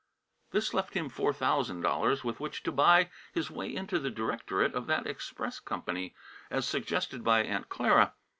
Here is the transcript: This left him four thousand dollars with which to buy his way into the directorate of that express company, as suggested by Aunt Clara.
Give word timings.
This 0.49 0.73
left 0.73 0.95
him 0.95 1.09
four 1.09 1.31
thousand 1.31 1.81
dollars 1.81 2.23
with 2.23 2.39
which 2.39 2.63
to 2.63 2.71
buy 2.71 3.11
his 3.35 3.51
way 3.51 3.69
into 3.71 3.99
the 3.99 4.09
directorate 4.09 4.73
of 4.73 4.87
that 4.87 5.05
express 5.05 5.59
company, 5.59 6.15
as 6.49 6.67
suggested 6.67 7.23
by 7.23 7.43
Aunt 7.43 7.69
Clara. 7.69 8.15